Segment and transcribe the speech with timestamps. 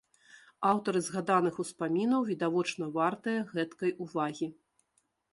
[0.69, 4.47] Аўтары згаданых успамінаў відавочна вартыя гэткай увагі.